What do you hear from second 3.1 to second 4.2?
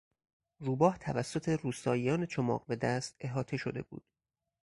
احاطه شده بود.